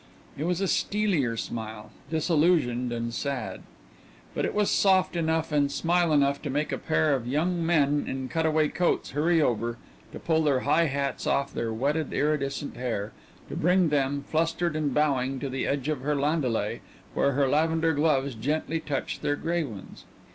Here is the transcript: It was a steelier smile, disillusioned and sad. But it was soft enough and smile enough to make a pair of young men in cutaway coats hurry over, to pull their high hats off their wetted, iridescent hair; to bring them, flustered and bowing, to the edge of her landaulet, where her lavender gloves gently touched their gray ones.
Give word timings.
It 0.35 0.45
was 0.45 0.61
a 0.61 0.67
steelier 0.67 1.37
smile, 1.37 1.91
disillusioned 2.09 2.91
and 2.91 3.13
sad. 3.13 3.61
But 4.33 4.45
it 4.45 4.55
was 4.55 4.71
soft 4.71 5.15
enough 5.15 5.51
and 5.51 5.71
smile 5.71 6.11
enough 6.11 6.41
to 6.41 6.49
make 6.49 6.71
a 6.71 6.79
pair 6.79 7.13
of 7.13 7.27
young 7.27 7.63
men 7.63 8.05
in 8.07 8.27
cutaway 8.27 8.69
coats 8.69 9.11
hurry 9.11 9.43
over, 9.43 9.77
to 10.11 10.17
pull 10.17 10.41
their 10.41 10.61
high 10.61 10.85
hats 10.87 11.27
off 11.27 11.53
their 11.53 11.71
wetted, 11.71 12.13
iridescent 12.13 12.77
hair; 12.77 13.11
to 13.47 13.55
bring 13.55 13.89
them, 13.89 14.23
flustered 14.27 14.75
and 14.75 14.91
bowing, 14.91 15.39
to 15.39 15.49
the 15.49 15.67
edge 15.67 15.87
of 15.87 16.01
her 16.01 16.15
landaulet, 16.15 16.81
where 17.13 17.33
her 17.33 17.47
lavender 17.47 17.93
gloves 17.93 18.33
gently 18.33 18.79
touched 18.79 19.21
their 19.21 19.35
gray 19.35 19.61
ones. 19.63 20.05